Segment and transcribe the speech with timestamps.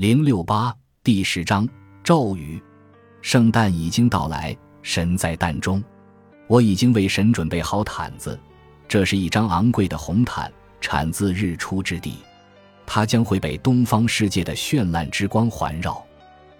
[0.00, 0.74] 零六八
[1.04, 1.68] 第十章
[2.02, 2.58] 咒语。
[3.20, 5.84] 圣诞已经到来，神在蛋中。
[6.46, 8.40] 我已经为神准备好毯子，
[8.88, 10.50] 这是一张昂贵的红毯，
[10.80, 12.14] 产自日出之地。
[12.86, 16.02] 它将会被东方世界的绚烂之光环绕。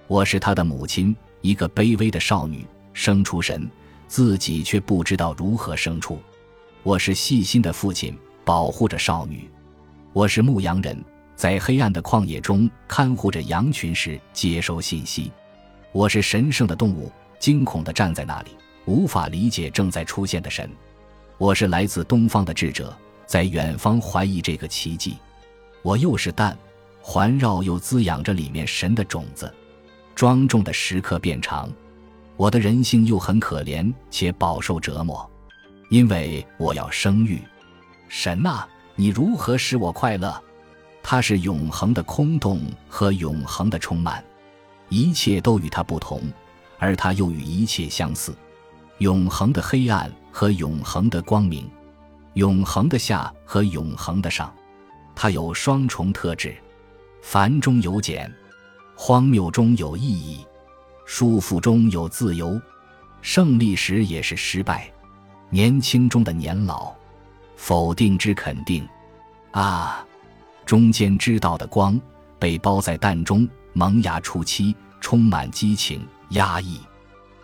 [0.07, 3.66] 我是他的母亲，一个卑微的少女，生出神，
[4.07, 6.18] 自己却不知道如何生出。
[6.82, 8.14] 我是细心的父亲，
[8.45, 9.50] 保护着少女。
[10.12, 11.02] 我是牧羊人。
[11.41, 15.32] 在黑暗的旷野中看护着羊群时，接收信息。
[15.90, 18.50] 我是神圣的动物，惊恐地站在那里，
[18.85, 20.71] 无法理解正在出现的神。
[21.39, 22.94] 我是来自东方的智者，
[23.25, 25.16] 在远方怀疑这个奇迹。
[25.80, 26.54] 我又是蛋，
[27.00, 29.50] 环绕又滋养着里面神的种子。
[30.14, 31.72] 庄重的时刻变长，
[32.36, 35.27] 我的人性又很可怜且饱受折磨，
[35.88, 37.41] 因为我要生育。
[38.11, 40.38] 神啊，你如何使我快乐？
[41.03, 44.25] 它是永恒的空洞和永恒的充满，
[44.89, 46.22] 一切都与它不同，
[46.78, 48.34] 而它又与一切相似。
[48.98, 51.69] 永恒的黑暗和永恒的光明，
[52.34, 54.55] 永恒的下和永恒的上，
[55.14, 56.55] 它有双重特质：
[57.22, 58.30] 繁中有简，
[58.94, 60.44] 荒谬中有意义，
[61.06, 62.61] 束缚中有自由，
[63.22, 64.92] 胜利时也是失败，
[65.48, 66.92] 年轻中的年老，
[67.56, 68.86] 否定之肯定。
[69.52, 70.06] 啊！
[70.70, 72.00] 中间知道的光
[72.38, 76.78] 被包在蛋中，萌芽初期充满激情、压抑，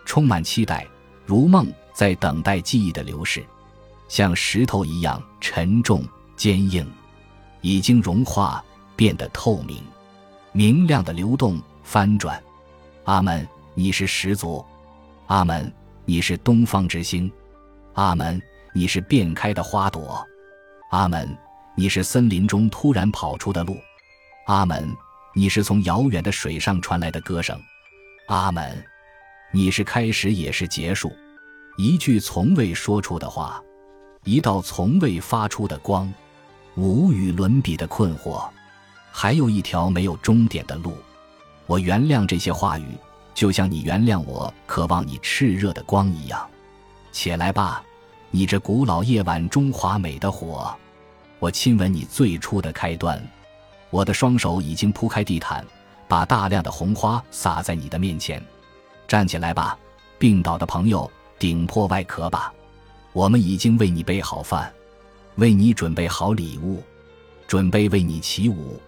[0.05, 0.87] 充满期待，
[1.25, 3.45] 如梦在等待记忆的流逝，
[4.07, 6.05] 像石头一样沉重、
[6.37, 6.89] 坚硬，
[7.59, 8.63] 已经融化，
[8.95, 9.83] 变得透明，
[10.53, 12.41] 明亮的流动、翻转。
[13.03, 14.63] 阿门，你是始祖；
[15.25, 15.69] 阿门，
[16.05, 17.29] 你是东方之星；
[17.95, 18.41] 阿门，
[18.73, 20.25] 你是遍开的花朵；
[20.91, 21.37] 阿门。
[21.79, 23.79] 你是森林中突然跑出的鹿，
[24.47, 24.91] 阿门。
[25.35, 27.55] 你是从遥远的水上传来的歌声，
[28.29, 28.83] 阿门。
[29.51, 31.15] 你是开始也是结束，
[31.77, 33.61] 一句从未说出的话，
[34.23, 36.11] 一道从未发出的光，
[36.73, 38.49] 无与伦比的困惑，
[39.11, 40.97] 还有一条没有终点的路。
[41.67, 42.87] 我原谅这些话语，
[43.35, 46.49] 就像你原谅我渴望你炽热的光一样。
[47.11, 47.83] 起来吧，
[48.31, 50.75] 你这古老夜晚中华美的火。
[51.39, 53.21] 我亲吻你最初的开端，
[53.89, 55.65] 我的双手已经铺开地毯，
[56.07, 58.43] 把大量的红花洒在你的面前。
[59.07, 59.77] 站起来吧，
[60.17, 62.51] 病倒的朋友，顶破外壳吧。
[63.13, 64.71] 我们已经为你备好饭，
[65.35, 66.83] 为你准备好礼物，
[67.47, 68.79] 准备为你起舞，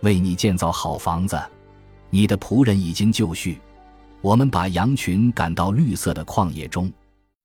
[0.00, 1.42] 为你建造好房子。
[2.10, 3.58] 你的仆人已经就绪，
[4.20, 6.92] 我们把羊群赶到绿色的旷野中，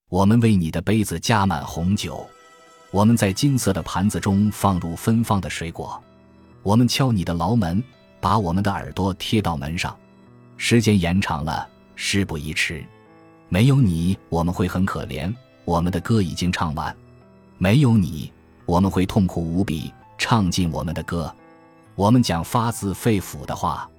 [0.10, 2.30] 我们为你的杯子加满红酒。
[2.92, 6.02] 我们在金色的盘子中放入芬芳的水果，
[6.62, 7.82] 我们敲你的牢门，
[8.20, 9.98] 把我们的耳朵贴到门上。
[10.58, 11.66] 时间延长了，
[11.96, 12.84] 事不宜迟。
[13.48, 15.34] 没有你，我们会很可怜。
[15.64, 16.94] 我们的歌已经唱完，
[17.58, 18.30] 没有你，
[18.66, 21.34] 我们会痛苦无比，唱尽我们的歌。
[21.96, 23.90] 我们讲发自肺腑的话。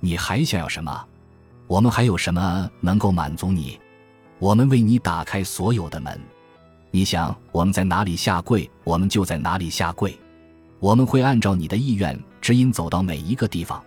[0.00, 1.04] 你还想要什么？
[1.68, 3.78] 我们还有什么能够满足你？
[4.40, 6.20] 我们为你打开所有的门。
[6.94, 10.14] 你想我们在哪里下跪，我们就在哪里下跪。
[10.78, 13.82] 我们会按照你的意愿指引走到每一个地方。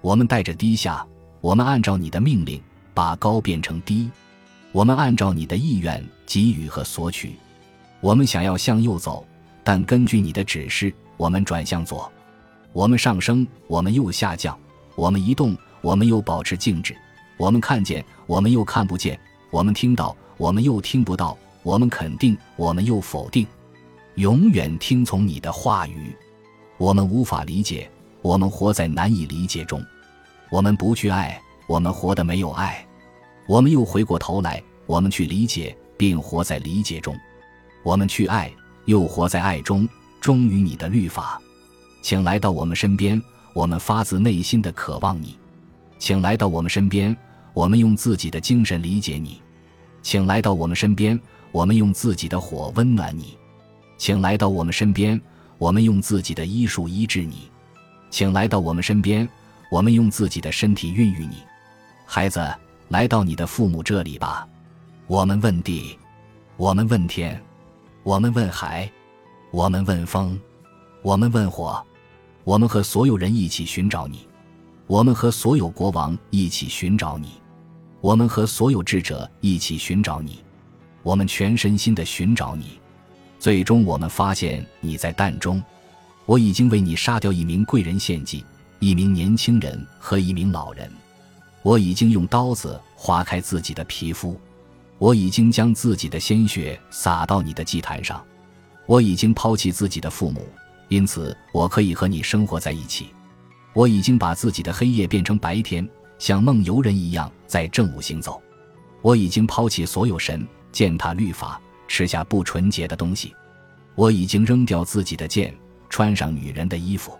[0.00, 1.06] 我们带着低下，
[1.42, 2.58] 我们按照你的命令
[2.94, 4.10] 把高变成低。
[4.72, 7.36] 我们按照你的意愿给予和索取。
[8.00, 9.26] 我们想要向右走，
[9.62, 12.10] 但根据你的指示，我们转向左。
[12.72, 14.58] 我们上升，我们又下降。
[14.94, 16.96] 我们移动，我们又保持静止。
[17.36, 19.20] 我们看见，我们又看不见。
[19.50, 21.36] 我们听到，我们又听不到。
[21.68, 23.46] 我们肯定，我们又否定，
[24.14, 26.16] 永远听从你的话语。
[26.78, 27.90] 我们无法理解，
[28.22, 29.84] 我们活在难以理解中。
[30.48, 32.82] 我们不去爱，我们活得没有爱。
[33.46, 37.14] 我们又回过头来，我们去理解，并活在理解中。
[37.82, 38.50] 我们去爱，
[38.86, 39.86] 又活在爱中，
[40.22, 41.38] 忠于你的律法。
[42.00, 45.38] 请来到我们身边，我们发自内心的渴望你。
[45.98, 47.14] 请来到我们身边，
[47.52, 49.42] 我们用自己的精神理解你。
[50.00, 51.20] 请来到我们身边。
[51.52, 53.36] 我们用自己的火温暖你，
[53.96, 55.18] 请来到我们身边；
[55.58, 57.50] 我们用自己的医术医治你，
[58.10, 59.26] 请来到我们身边；
[59.70, 61.42] 我们用自己的身体孕育你。
[62.04, 62.46] 孩子，
[62.88, 64.48] 来到你的父母这里吧。
[65.06, 65.98] 我们问地，
[66.56, 67.40] 我们问天，
[68.02, 68.90] 我们问海，
[69.50, 70.38] 我们问风，
[71.02, 71.82] 我们问火。
[72.44, 74.26] 我们和所有人一起寻找你，
[74.86, 77.32] 我们和所有国王一起寻找你，
[78.00, 80.42] 我们和所有智者一起寻找你。
[81.08, 82.78] 我们全身心的寻找你，
[83.38, 85.62] 最终我们发现你在蛋中。
[86.26, 88.44] 我已经为你杀掉一名贵人献祭，
[88.78, 90.86] 一名年轻人和一名老人。
[91.62, 94.38] 我已经用刀子划开自己的皮肤，
[94.98, 98.22] 我已经将自己的鲜血洒到你的祭坛上，
[98.84, 100.46] 我已经抛弃自己的父母，
[100.88, 103.06] 因此我可以和你生活在一起。
[103.72, 105.88] 我已经把自己的黑夜变成白天，
[106.18, 108.42] 像梦游人一样在正午行走。
[109.00, 113.34] 我已经抛弃所有神，践踏律法，吃下不纯洁的东西。
[113.94, 115.54] 我已经扔掉自己的剑，
[115.88, 117.18] 穿上女人的衣服。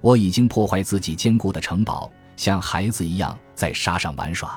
[0.00, 2.10] 我已经破坏自己坚固的城堡。
[2.36, 4.56] 像孩子一样在沙上玩耍，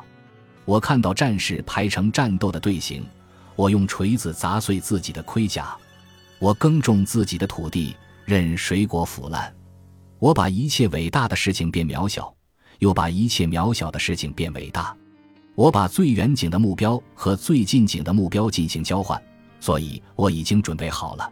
[0.66, 3.04] 我看到战士排成战斗的队形，
[3.56, 5.76] 我用锤子砸碎自己的盔甲，
[6.38, 9.52] 我耕种自己的土地，任水果腐烂，
[10.20, 12.32] 我把一切伟大的事情变渺小，
[12.78, 14.96] 又把一切渺小的事情变伟大，
[15.56, 19.22] 我把最远景的目标和最近景的目标进行交换，
[19.60, 21.30] 所以我已经准备好了，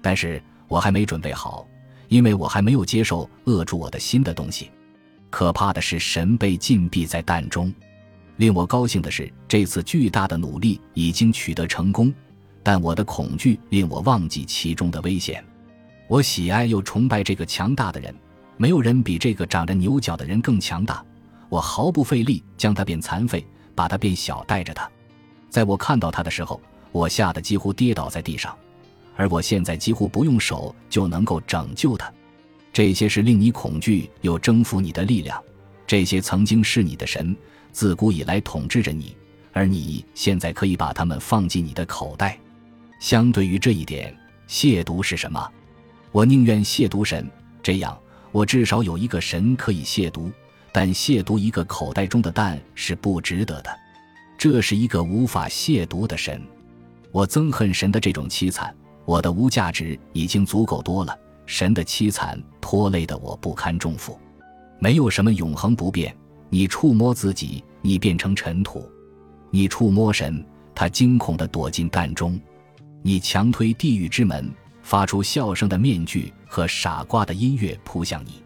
[0.00, 1.66] 但是我还没准备好，
[2.08, 4.70] 因为我还没有接受扼住我的心的东西。
[5.30, 7.72] 可怕的是，神被禁闭在蛋中。
[8.36, 12.12] 令我高兴的是，这次巨大的努力已经取得成功，
[12.62, 15.42] 但我的恐惧令我忘记其中的危险。
[16.08, 18.14] 我喜爱又崇拜这个强大的人，
[18.56, 21.02] 没有人比这个长着牛角的人更强大。
[21.52, 24.90] 我毫不费力将他变残废，把他变小，带着他。
[25.50, 26.58] 在我看到他的时候，
[26.92, 28.56] 我吓得几乎跌倒在地上，
[29.16, 32.10] 而我现在几乎不用手就能够拯救他。
[32.72, 35.38] 这些是令你恐惧又征服你的力量，
[35.86, 37.36] 这些曾经是你的神，
[37.70, 39.14] 自古以来统治着你，
[39.52, 42.38] 而你现在可以把它们放进你的口袋。
[42.98, 44.16] 相对于这一点，
[44.48, 45.46] 亵渎是什么？
[46.12, 47.30] 我宁愿亵渎神，
[47.62, 47.94] 这样
[48.30, 50.32] 我至少有一个神可以亵渎。
[50.72, 53.70] 但亵渎一个口袋中的蛋是不值得的，
[54.38, 56.42] 这是一个无法亵渎的神。
[57.10, 58.74] 我憎恨神的这种凄惨，
[59.04, 61.16] 我的无价值已经足够多了。
[61.44, 64.18] 神的凄惨拖累的我不堪重负，
[64.78, 66.16] 没有什么永恒不变。
[66.48, 68.80] 你触摸自己，你变成尘土；
[69.50, 70.44] 你触摸神，
[70.74, 72.40] 他惊恐地躲进蛋中。
[73.02, 74.50] 你强推地狱之门，
[74.82, 78.42] 发出笑声的面具和傻瓜的音乐扑向你。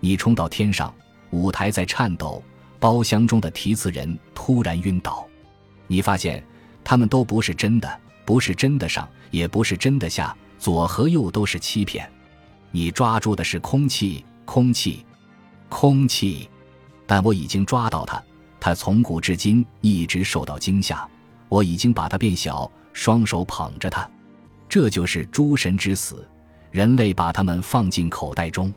[0.00, 0.92] 你冲到天上，
[1.30, 2.42] 舞台在颤抖，
[2.78, 5.26] 包厢中的提词人突然晕倒。
[5.86, 6.44] 你发现
[6.84, 12.10] 他们都不是真的，不是真的上，也不是真的下，左和右都是欺骗。
[12.70, 15.04] 你抓住的是空气，空气，
[15.68, 16.48] 空气，
[17.06, 18.22] 但我已经抓到它。
[18.60, 21.08] 它从古至今一直受到惊吓。
[21.48, 24.08] 我已经把它变小，双手捧着它。
[24.68, 26.24] 这就是诸神之死，
[26.70, 28.72] 人类把它们放进口袋中。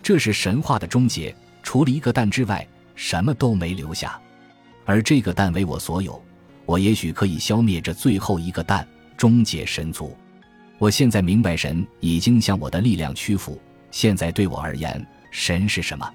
[0.00, 1.34] 这是神话的终结，
[1.64, 2.64] 除了一个蛋之外，
[2.94, 4.20] 什么都没留下。
[4.84, 6.22] 而这个蛋为我所有，
[6.66, 10.16] 我也许可以消灭这最后一个蛋，终结神族。
[10.78, 13.60] 我现在明白，神已经向我的力量屈服。
[13.90, 16.08] 现在对我而言，神是什么？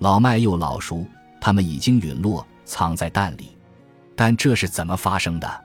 [0.00, 1.06] 老迈又老熟，
[1.40, 3.56] 他们已经陨落，藏在蛋里。
[4.16, 5.64] 但这是怎么发生的？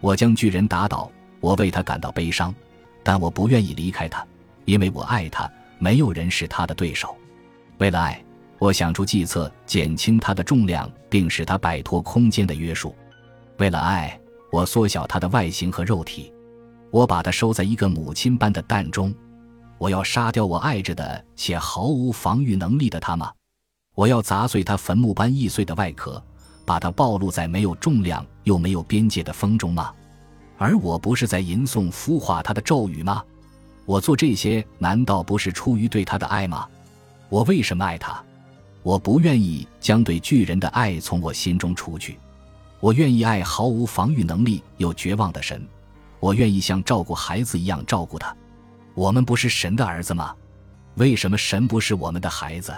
[0.00, 1.10] 我将巨人打倒，
[1.40, 2.54] 我为他感到悲伤，
[3.02, 4.24] 但我不愿意离开他，
[4.66, 5.50] 因为我爱他。
[5.80, 7.16] 没有人是他的对手。
[7.78, 8.20] 为了爱，
[8.58, 12.94] 我想出计策减轻它的重量，并使它摆脱空间的约束。
[13.58, 14.18] 为了爱，
[14.50, 16.32] 我缩小它的外形和肉体。
[16.90, 19.14] 我把它收在一个母亲般的蛋中，
[19.76, 23.30] 我要杀掉我爱着的且毫无防御能力的它吗？
[23.94, 26.22] 我要砸碎它坟墓般易碎的外壳，
[26.64, 29.92] 把它暴露在没有重量又没有边界的风中吗？
[30.56, 33.22] 而我不是在吟诵孵化它的咒语吗？
[33.84, 36.66] 我做这些难道不是出于对它的爱吗？
[37.28, 38.24] 我为什么爱它？
[38.88, 42.18] 我不愿意将对巨人的爱从我心中除去，
[42.80, 45.62] 我愿意爱毫无防御能力又绝望的神。
[46.20, 48.34] 我愿意像照顾孩子一样照顾他。
[48.94, 50.34] 我们不是神的儿子吗？
[50.94, 52.74] 为什么神不是我们的孩子？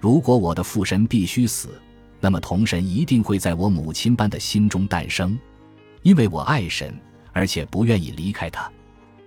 [0.00, 1.80] 如果我的父神必须死，
[2.18, 5.38] 那么童神一定会在我母亲般的心中诞生，
[6.02, 6.92] 因为我爱神，
[7.32, 8.68] 而且不愿意离开他。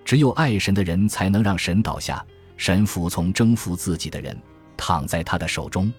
[0.04, 2.22] 只有爱神的人才能让神倒下，
[2.58, 4.38] 神服从征服自己的人，
[4.76, 5.90] 躺在他的手中。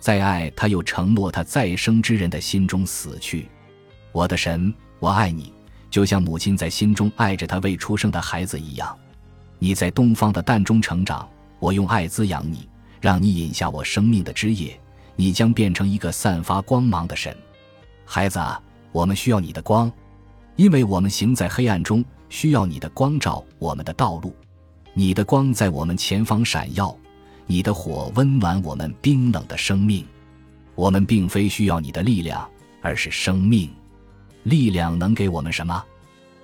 [0.00, 3.48] 再爱他，又承诺他再生之人的心中死去。
[4.10, 5.52] 我的神，我爱你。
[5.90, 8.96] 就像母亲在心中爱着他未出生的孩子一样，
[9.58, 11.28] 你在东方的蛋中成长，
[11.58, 12.68] 我用爱滋养你，
[13.00, 14.78] 让你饮下我生命的汁液，
[15.16, 17.36] 你将变成一个散发光芒的神。
[18.04, 18.40] 孩子，
[18.92, 19.90] 我们需要你的光，
[20.54, 24.32] 因为我们行在黑暗中，需要你的光照我们的道路。
[24.94, 26.96] 你的光在我们前方闪耀，
[27.50, 30.06] 你的火温暖我们冰冷的生命。
[30.76, 32.48] 我们并非需要你的力量，
[32.80, 33.68] 而是生命。
[34.44, 35.84] 力量能给我们什么？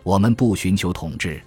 [0.03, 1.41] 我们不寻求统治，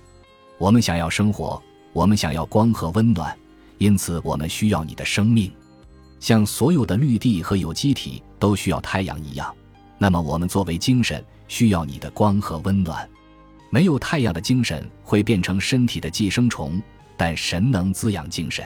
[0.58, 1.62] 我们想要生活，
[1.92, 3.38] 我们想要光和温暖，
[3.80, 5.52] 因此我们需要你的生命。
[6.22, 9.54] 像所有的绿地和有机体都需要太阳一样，
[9.98, 13.06] 那么我们作为精神需要你的光和温暖。
[13.70, 16.82] 没有太阳的精神会变成身体的寄生虫，
[17.18, 18.66] 但神能滋养精神。